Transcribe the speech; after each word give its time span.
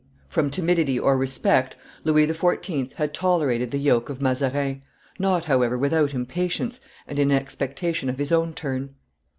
From 0.27 0.49
timidity 0.49 0.97
or 0.99 1.15
respect, 1.15 1.75
Louis 2.03 2.25
XIV. 2.25 2.93
had 2.93 3.13
tolerated 3.13 3.69
the 3.69 3.77
yoke 3.77 4.09
of 4.09 4.19
Mazarin, 4.19 4.81
not, 5.19 5.45
however, 5.45 5.77
without 5.77 6.15
impatience 6.15 6.79
and 7.07 7.19
in 7.19 7.31
expectation 7.31 8.09
of 8.09 8.17
his 8.17 8.31
own 8.31 8.55
turn. 8.55 8.95